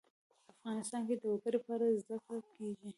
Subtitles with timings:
[0.53, 2.89] افغانستان کې د وګړي په اړه زده کړه کېږي.